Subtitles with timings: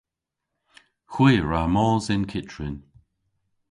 [1.13, 2.77] Hwi a wra mos yn kyttrin.